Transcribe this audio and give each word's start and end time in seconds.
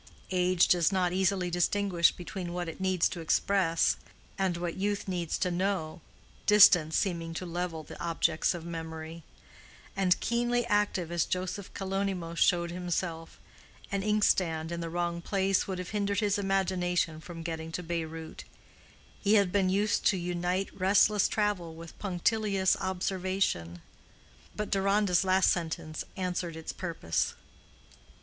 Age 0.31 0.67
does 0.67 0.91
not 0.91 1.13
easily 1.13 1.51
distinguish 1.51 2.11
between 2.11 2.53
what 2.53 2.67
it 2.67 2.79
needs 2.81 3.07
to 3.09 3.19
express 3.19 3.97
and 4.35 4.57
what 4.57 4.75
youth 4.75 5.07
needs 5.07 5.37
to 5.37 5.51
know—distance 5.51 6.97
seeming 6.97 7.35
to 7.35 7.45
level 7.45 7.83
the 7.83 8.01
objects 8.03 8.55
of 8.55 8.65
memory; 8.65 9.21
and 9.95 10.19
keenly 10.19 10.65
active 10.65 11.11
as 11.11 11.25
Joseph 11.25 11.71
Kalonymos 11.75 12.39
showed 12.39 12.71
himself, 12.71 13.39
an 13.91 14.01
inkstand 14.01 14.71
in 14.71 14.81
the 14.81 14.89
wrong 14.89 15.21
place 15.21 15.67
would 15.67 15.77
have 15.77 15.91
hindered 15.91 16.19
his 16.19 16.39
imagination 16.39 17.21
from 17.21 17.43
getting 17.43 17.71
to 17.73 17.83
Beyrout: 17.83 18.43
he 19.21 19.35
had 19.35 19.51
been 19.51 19.69
used 19.69 20.03
to 20.07 20.17
unite 20.17 20.69
restless 20.75 21.27
travel 21.27 21.75
with 21.75 21.99
punctilious 21.99 22.75
observation. 22.79 23.83
But 24.55 24.71
Deronda's 24.71 25.23
last 25.23 25.51
sentence 25.51 26.03
answered 26.17 26.55
its 26.55 26.73
purpose. 26.73 27.35